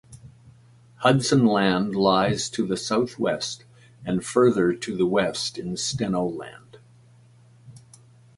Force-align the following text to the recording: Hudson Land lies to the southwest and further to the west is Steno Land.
Hudson 1.03 1.45
Land 1.45 1.95
lies 1.95 2.49
to 2.49 2.65
the 2.65 2.75
southwest 2.75 3.65
and 4.03 4.25
further 4.25 4.73
to 4.73 4.97
the 4.97 5.05
west 5.05 5.59
is 5.59 5.83
Steno 5.85 6.25
Land. 6.25 6.79